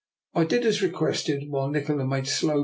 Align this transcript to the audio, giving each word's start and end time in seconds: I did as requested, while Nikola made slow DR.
I 0.33 0.45
did 0.45 0.65
as 0.65 0.81
requested, 0.81 1.43
while 1.47 1.69
Nikola 1.69 2.07
made 2.07 2.25
slow 2.25 2.55
DR. 2.55 2.59